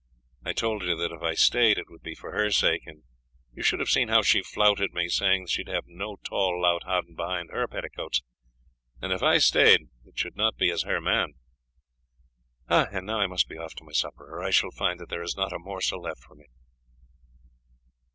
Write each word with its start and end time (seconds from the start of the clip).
I 0.43 0.51
told 0.53 0.81
her 0.81 0.95
that 0.95 1.11
if 1.11 1.21
I 1.21 1.35
stayed 1.35 1.77
it 1.77 1.87
would 1.87 2.01
be 2.01 2.15
for 2.15 2.31
her 2.31 2.49
sake, 2.49 2.87
and 2.87 3.03
you 3.53 3.61
should 3.61 3.79
have 3.79 3.89
seen 3.91 4.07
how 4.07 4.23
she 4.23 4.41
flouted 4.41 4.93
me, 4.95 5.07
saying 5.07 5.43
that 5.43 5.51
she 5.51 5.61
would 5.61 5.71
have 5.71 5.83
no 5.85 6.15
tall 6.23 6.59
lout 6.59 6.85
hiding 6.85 7.13
behind 7.13 7.51
her 7.51 7.67
petticoats, 7.67 8.23
and 8.99 9.11
that 9.11 9.17
if 9.17 9.21
I 9.21 9.37
stayed, 9.37 9.89
it 10.07 10.17
should 10.17 10.35
not 10.35 10.57
be 10.57 10.71
as 10.71 10.81
her 10.81 10.99
man. 10.99 11.33
And 12.67 13.05
now 13.05 13.19
I 13.19 13.27
must 13.27 13.47
be 13.47 13.59
off 13.59 13.75
to 13.75 13.83
my 13.83 13.91
supper, 13.91 14.23
or 14.27 14.41
I 14.43 14.49
shall 14.49 14.71
find 14.71 14.99
that 14.99 15.09
there 15.09 15.21
is 15.21 15.37
not 15.37 15.53
a 15.53 15.59
morsel 15.59 16.01
left 16.01 16.21
for 16.23 16.33
me." 16.33 16.47